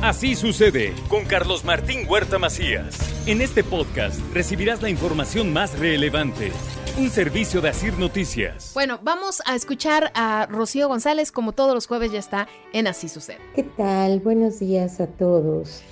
[0.00, 2.96] Así sucede con Carlos Martín Huerta Macías.
[3.26, 6.52] En este podcast recibirás la información más relevante.
[7.00, 8.70] Un servicio de Asir Noticias.
[8.74, 13.08] Bueno, vamos a escuchar a Rocío González, como todos los jueves ya está en Así
[13.08, 13.38] sucede.
[13.56, 14.20] ¿Qué tal?
[14.20, 15.82] Buenos días a todos.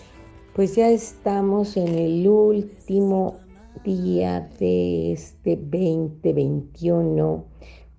[0.55, 3.41] Pues ya estamos en el último
[3.83, 7.45] día de este 2021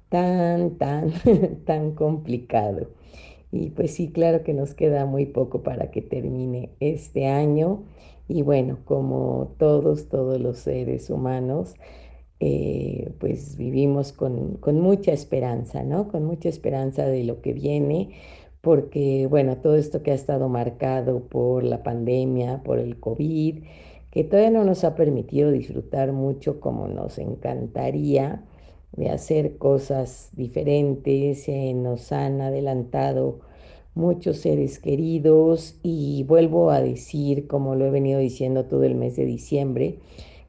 [0.08, 1.12] tan, tan,
[1.66, 2.88] tan complicado.
[3.52, 7.84] Y pues sí, claro que nos queda muy poco para que termine este año.
[8.28, 11.76] Y bueno, como todos, todos los seres humanos,
[12.40, 16.08] eh, pues vivimos con, con, mucha esperanza, ¿no?
[16.10, 18.12] Con mucha esperanza de lo que viene,
[18.62, 23.64] porque bueno, todo esto que ha estado marcado por la pandemia, por el COVID,
[24.12, 28.44] que todavía no nos ha permitido disfrutar mucho como nos encantaría
[28.94, 33.40] de hacer cosas diferentes, se nos han adelantado
[33.96, 39.16] muchos seres queridos y vuelvo a decir, como lo he venido diciendo todo el mes
[39.16, 40.00] de diciembre,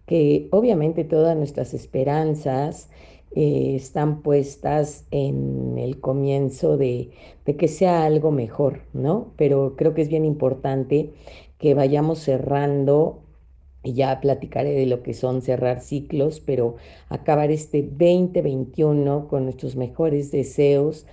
[0.07, 2.89] que obviamente todas nuestras esperanzas
[3.35, 7.11] eh, están puestas en el comienzo de,
[7.45, 9.33] de que sea algo mejor, ¿no?
[9.37, 11.12] Pero creo que es bien importante
[11.59, 13.21] que vayamos cerrando
[13.92, 16.77] ya platicaré de lo que son cerrar ciclos, pero
[17.08, 21.06] acabar este 2021 con nuestros mejores deseos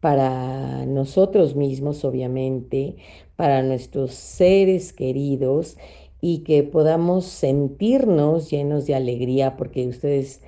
[0.00, 2.96] para nosotros mismos, obviamente,
[3.36, 5.76] para nuestros seres queridos
[6.20, 10.40] y que podamos sentirnos llenos de alegría porque ustedes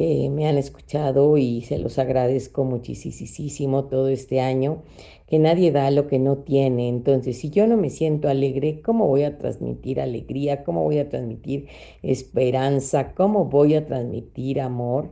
[0.00, 4.84] eh, me han escuchado y se los agradezco muchísimo todo este año,
[5.26, 6.88] que nadie da lo que no tiene.
[6.88, 10.62] Entonces, si yo no me siento alegre, ¿cómo voy a transmitir alegría?
[10.62, 11.66] ¿Cómo voy a transmitir
[12.02, 13.12] esperanza?
[13.14, 15.10] ¿Cómo voy a transmitir amor?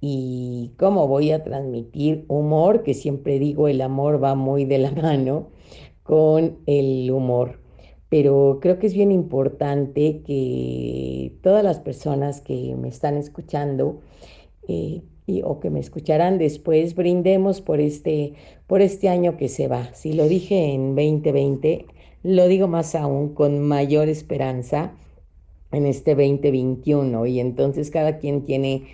[0.00, 2.82] ¿Y cómo voy a transmitir humor?
[2.82, 5.50] Que siempre digo, el amor va muy de la mano
[6.02, 7.63] con el humor
[8.08, 14.00] pero creo que es bien importante que todas las personas que me están escuchando
[14.68, 18.34] eh, y, o que me escucharán después brindemos por este,
[18.66, 19.92] por este año que se va.
[19.94, 21.86] Si lo dije en 2020,
[22.22, 24.94] lo digo más aún con mayor esperanza
[25.72, 28.84] en este 2021 y entonces cada quien tiene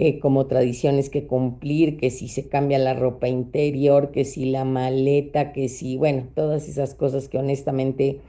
[0.00, 4.64] eh, como tradiciones que cumplir, que si se cambia la ropa interior, que si la
[4.64, 8.20] maleta, que si, bueno, todas esas cosas que honestamente,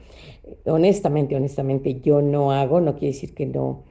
[0.64, 3.84] honestamente, honestamente yo no hago, no quiere decir que no,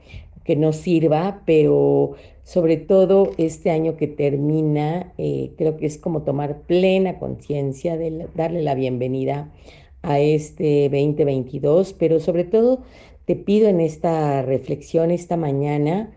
[0.43, 6.23] que no sirva, pero sobre todo este año que termina, eh, creo que es como
[6.23, 9.53] tomar plena conciencia de darle la bienvenida
[10.01, 12.81] a este 2022, pero sobre todo
[13.23, 16.11] te pido en esta reflexión esta mañana,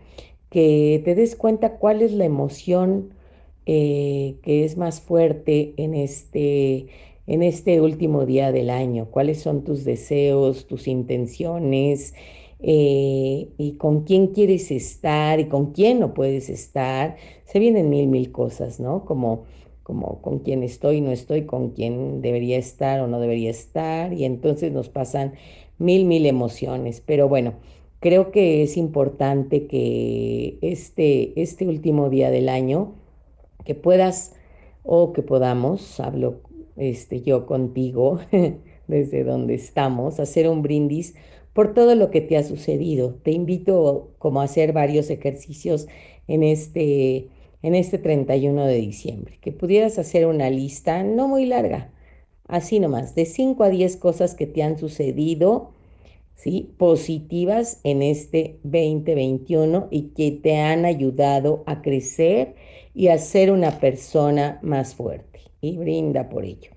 [0.53, 3.09] que te des cuenta cuál es la emoción
[3.65, 6.85] eh, que es más fuerte en este,
[7.25, 12.13] en este último día del año, cuáles son tus deseos, tus intenciones
[12.59, 17.17] eh, y con quién quieres estar y con quién no puedes estar.
[17.45, 19.05] Se vienen mil, mil cosas, ¿no?
[19.05, 19.45] Como,
[19.81, 24.23] como con quién estoy, no estoy, con quién debería estar o no debería estar y
[24.23, 25.33] entonces nos pasan
[25.79, 27.01] mil, mil emociones.
[27.03, 27.55] Pero bueno,
[28.03, 32.95] Creo que es importante que este, este último día del año,
[33.63, 34.35] que puedas
[34.83, 36.41] o que podamos, hablo
[36.75, 38.19] este, yo contigo
[38.89, 41.15] desde donde estamos, hacer un brindis
[41.53, 43.13] por todo lo que te ha sucedido.
[43.23, 45.87] Te invito como a hacer varios ejercicios
[46.27, 47.29] en este,
[47.61, 51.89] en este 31 de diciembre, que pudieras hacer una lista no muy larga,
[52.49, 55.72] así nomás, de 5 a 10 cosas que te han sucedido
[56.35, 56.71] ¿sí?
[56.77, 62.55] positivas en este 2021 y que te han ayudado a crecer
[62.93, 65.39] y a ser una persona más fuerte.
[65.61, 66.71] Y brinda por ello.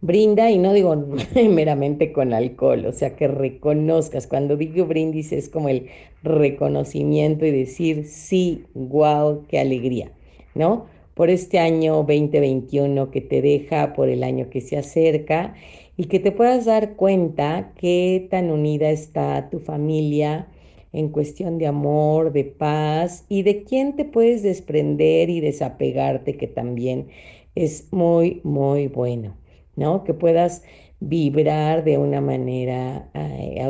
[0.00, 0.94] Brinda, y no digo
[1.34, 4.26] meramente con alcohol, o sea, que reconozcas.
[4.26, 5.88] Cuando digo brindis es como el
[6.22, 10.12] reconocimiento y decir, sí, wow, qué alegría,
[10.54, 10.86] ¿no?
[11.14, 15.54] Por este año 2021 que te deja, por el año que se acerca
[15.96, 20.48] y que te puedas dar cuenta qué tan unida está tu familia
[20.92, 26.46] en cuestión de amor, de paz y de quién te puedes desprender y desapegarte, que
[26.46, 27.08] también
[27.54, 29.36] es muy, muy bueno,
[29.76, 30.04] ¿no?
[30.04, 30.62] Que puedas
[31.00, 33.60] vibrar de una manera eh,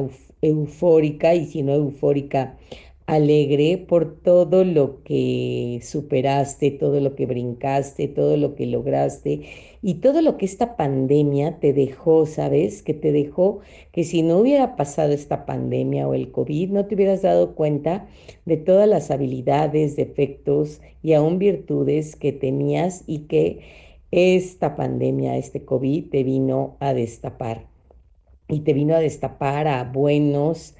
[0.42, 2.58] eufórica y si no eufórica,
[3.06, 9.42] alegre por todo lo que superaste, todo lo que brincaste, todo lo que lograste
[9.82, 12.82] y todo lo que esta pandemia te dejó, ¿sabes?
[12.82, 13.60] Que te dejó
[13.92, 18.08] que si no hubiera pasado esta pandemia o el COVID, no te hubieras dado cuenta
[18.46, 23.60] de todas las habilidades, defectos y aún virtudes que tenías y que
[24.10, 27.66] esta pandemia, este COVID te vino a destapar.
[28.48, 30.74] y te vino a destapar a buenos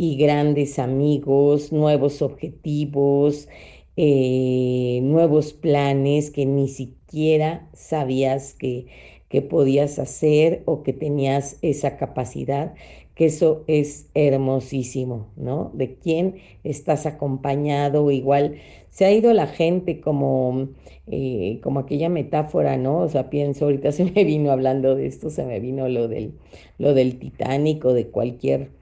[0.00, 3.48] y grandes amigos, nuevos objetivos,
[3.96, 8.86] eh, nuevos planes que ni siquiera sabías que,
[9.28, 12.74] que podías hacer o que tenías esa capacidad,
[13.16, 15.72] que eso es hermosísimo, ¿no?
[15.74, 18.58] De quién estás acompañado, igual
[18.90, 20.68] se ha ido la gente como,
[21.08, 22.98] eh, como aquella metáfora, ¿no?
[23.00, 26.38] O sea, pienso, ahorita se me vino hablando de esto, se me vino lo del,
[26.78, 28.77] lo del Titanic o de cualquier,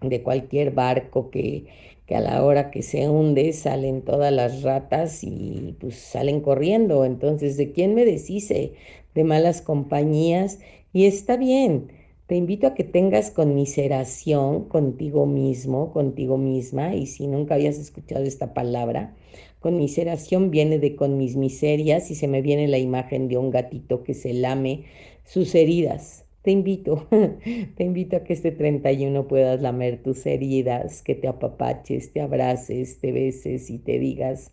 [0.00, 1.66] de cualquier barco que,
[2.06, 7.04] que a la hora que se hunde salen todas las ratas y pues salen corriendo.
[7.04, 8.74] Entonces, ¿de quién me deshice?
[9.14, 10.60] De malas compañías.
[10.92, 11.92] Y está bien,
[12.26, 18.24] te invito a que tengas conmiseración contigo mismo, contigo misma, y si nunca habías escuchado
[18.24, 19.14] esta palabra,
[19.60, 24.02] conmiseración viene de con mis miserias y se me viene la imagen de un gatito
[24.04, 24.84] que se lame
[25.24, 27.08] sus heridas te invito,
[27.76, 33.00] te invito a que este 31 puedas lamer tus heridas, que te apapaches, te abraces,
[33.00, 34.52] te beses y te digas,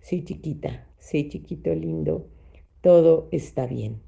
[0.00, 2.28] sí chiquita, sí chiquito lindo,
[2.80, 4.00] todo está bien.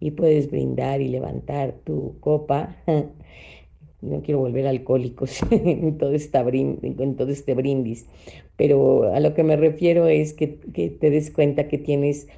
[0.00, 2.76] Y puedes brindar y levantar tu copa.
[4.02, 8.06] No quiero volver alcohólicos en todo, en todo este brindis,
[8.56, 12.28] pero a lo que me refiero es que, que te des cuenta que tienes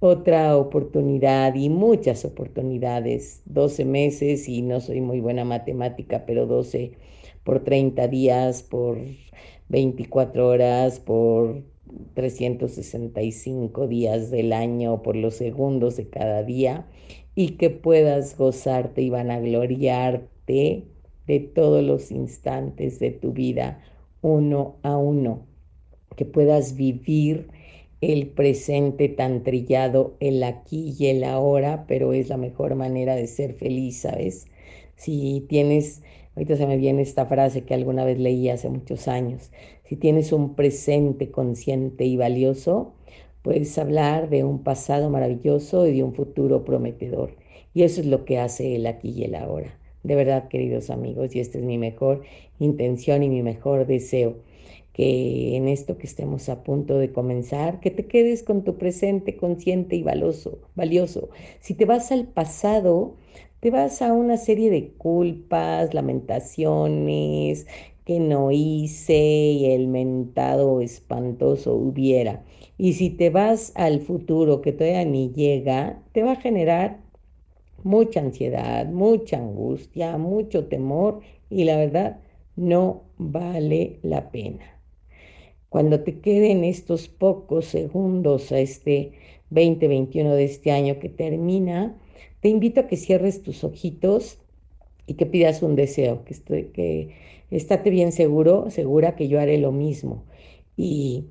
[0.00, 6.92] otra oportunidad y muchas oportunidades, 12 meses y no soy muy buena matemática, pero 12
[7.44, 8.98] por 30 días, por
[9.68, 11.62] 24 horas, por
[12.14, 16.86] 365 días del año, por los segundos de cada día
[17.34, 20.84] y que puedas gozarte y vanagloriarte
[21.26, 23.80] de todos los instantes de tu vida
[24.22, 25.46] uno a uno,
[26.16, 27.48] que puedas vivir
[28.00, 33.26] el presente tan trillado, el aquí y el ahora, pero es la mejor manera de
[33.26, 34.46] ser feliz, ¿sabes?
[34.96, 36.02] Si tienes,
[36.34, 39.50] ahorita se me viene esta frase que alguna vez leí hace muchos años,
[39.84, 42.92] si tienes un presente consciente y valioso,
[43.42, 47.36] puedes hablar de un pasado maravilloso y de un futuro prometedor.
[47.72, 49.78] Y eso es lo que hace el aquí y el ahora.
[50.02, 52.22] De verdad, queridos amigos, y esta es mi mejor
[52.58, 54.36] intención y mi mejor deseo
[54.96, 59.36] que en esto que estemos a punto de comenzar, que te quedes con tu presente
[59.36, 61.28] consciente y valioso, valioso.
[61.60, 63.16] Si te vas al pasado,
[63.60, 67.66] te vas a una serie de culpas, lamentaciones,
[68.06, 72.42] que no hice y el mentado espantoso hubiera.
[72.78, 77.00] Y si te vas al futuro que todavía ni llega, te va a generar
[77.84, 81.20] mucha ansiedad, mucha angustia, mucho temor
[81.50, 82.20] y la verdad
[82.56, 84.75] no vale la pena.
[85.76, 89.12] Cuando te queden estos pocos segundos a este
[89.50, 91.94] 2021 de este año que termina,
[92.40, 94.38] te invito a que cierres tus ojitos
[95.06, 97.10] y que pidas un deseo, que, estoy, que
[97.50, 100.24] estate bien seguro, segura que yo haré lo mismo.
[100.78, 101.26] Y,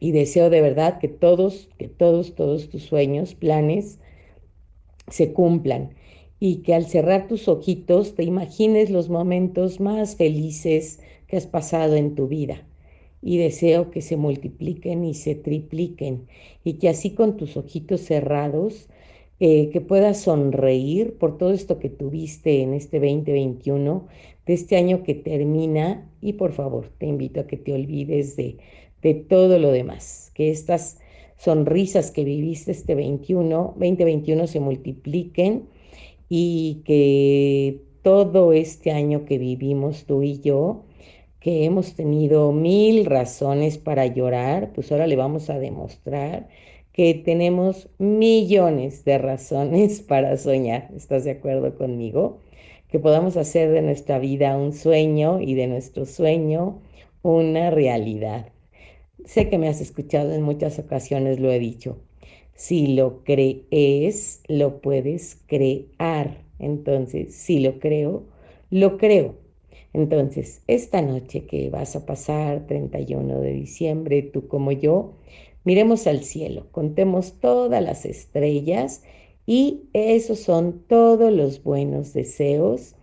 [0.00, 4.00] y deseo de verdad que todos, que todos, todos tus sueños, planes
[5.06, 5.94] se cumplan
[6.40, 10.98] y que al cerrar tus ojitos te imagines los momentos más felices
[11.28, 12.67] que has pasado en tu vida
[13.22, 16.26] y deseo que se multipliquen y se tripliquen
[16.64, 18.88] y que así con tus ojitos cerrados,
[19.40, 24.06] eh, que puedas sonreír por todo esto que tuviste en este 2021,
[24.46, 28.56] de este año que termina y por favor te invito a que te olvides de,
[29.02, 30.98] de todo lo demás, que estas
[31.36, 35.68] sonrisas que viviste este 21, 2021 se multipliquen
[36.28, 40.84] y que todo este año que vivimos tú y yo,
[41.48, 46.48] hemos tenido mil razones para llorar, pues ahora le vamos a demostrar
[46.92, 50.90] que tenemos millones de razones para soñar.
[50.96, 52.40] ¿Estás de acuerdo conmigo?
[52.88, 56.80] Que podamos hacer de nuestra vida un sueño y de nuestro sueño
[57.22, 58.52] una realidad.
[59.24, 61.98] Sé que me has escuchado en muchas ocasiones, lo he dicho.
[62.54, 66.42] Si lo crees, lo puedes crear.
[66.58, 68.24] Entonces, si lo creo,
[68.70, 69.36] lo creo.
[69.92, 75.14] Entonces, esta noche que vas a pasar, 31 de diciembre, tú como yo,
[75.64, 79.02] miremos al cielo, contemos todas las estrellas
[79.46, 82.94] y esos son todos los buenos deseos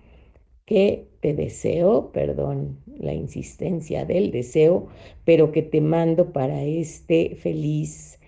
[0.65, 4.87] que te deseo, perdón la insistencia del deseo,
[5.23, 8.19] pero que te mando para este feliz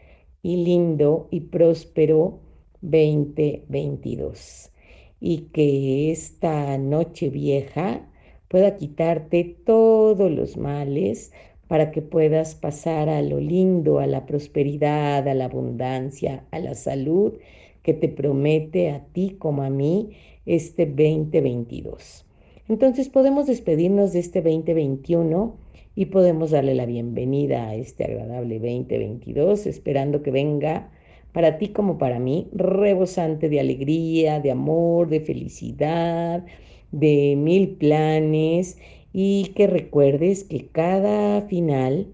[0.41, 2.39] y lindo y próspero
[2.81, 4.71] 2022.
[5.19, 8.07] Y que esta noche vieja
[8.47, 11.31] pueda quitarte todos los males
[11.67, 16.75] para que puedas pasar a lo lindo, a la prosperidad, a la abundancia, a la
[16.75, 17.33] salud
[17.83, 20.11] que te promete a ti como a mí
[20.45, 22.25] este 2022.
[22.69, 25.55] Entonces podemos despedirnos de este 2021
[25.95, 30.89] y podemos darle la bienvenida a este agradable 2022, esperando que venga
[31.31, 36.45] para ti como para mí, rebosante de alegría, de amor, de felicidad,
[36.91, 38.77] de mil planes
[39.13, 42.07] y que recuerdes que cada final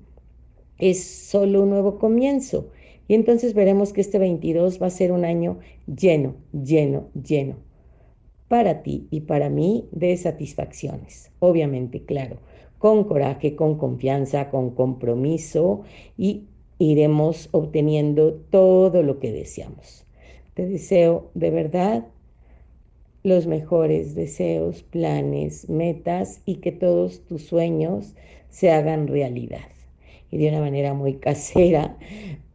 [0.77, 2.69] es solo un nuevo comienzo.
[3.07, 7.57] Y entonces veremos que este 22 va a ser un año lleno, lleno, lleno
[8.47, 11.31] para ti y para mí de satisfacciones.
[11.39, 12.37] Obviamente, claro,
[12.77, 15.81] con coraje, con confianza, con compromiso
[16.17, 16.43] y
[16.77, 20.05] iremos obteniendo todo lo que deseamos.
[20.53, 22.05] Te deseo de verdad
[23.23, 28.15] los mejores deseos, planes, metas y que todos tus sueños
[28.49, 29.67] se hagan realidad.
[30.29, 31.97] Y de una manera muy casera,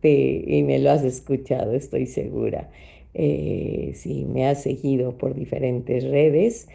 [0.02, 2.70] y me lo has escuchado, estoy segura.
[3.14, 6.68] Eh, si me has seguido por diferentes redes,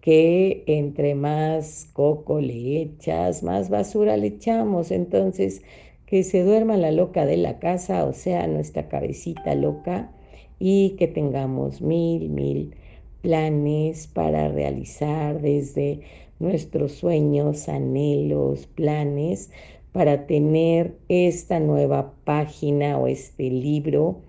[0.00, 4.90] que entre más coco le echas, más basura le echamos.
[4.90, 5.62] Entonces,
[6.06, 10.10] que se duerma la loca de la casa, o sea, nuestra cabecita loca,
[10.58, 12.74] y que tengamos mil, mil
[13.22, 16.00] planes para realizar desde
[16.38, 19.50] nuestros sueños, anhelos, planes,
[19.92, 24.20] para tener esta nueva página o este libro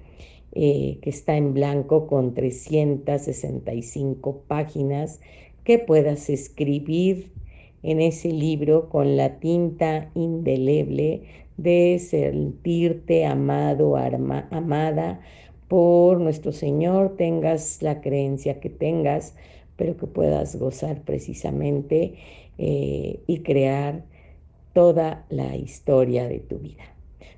[0.54, 5.22] eh, que está en blanco con 365 páginas
[5.64, 7.32] que puedas escribir
[7.84, 11.24] en ese libro con la tinta indeleble
[11.58, 15.22] de sentirte amado, amada
[15.72, 19.36] por nuestro Señor, tengas la creencia que tengas,
[19.78, 22.16] pero que puedas gozar precisamente
[22.58, 24.04] eh, y crear
[24.74, 26.84] toda la historia de tu vida.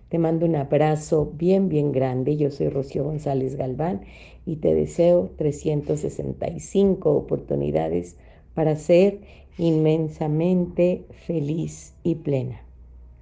[0.10, 2.36] Te mando un abrazo bien, bien grande.
[2.36, 4.02] Yo soy Rocío González Galván
[4.48, 8.18] y te deseo 365 oportunidades
[8.56, 9.20] para ser
[9.60, 12.64] inmensamente feliz y plena.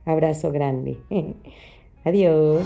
[0.05, 0.95] Abrazo grande.
[2.05, 2.65] Adiós.